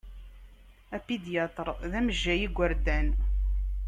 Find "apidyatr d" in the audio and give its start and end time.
0.97-1.93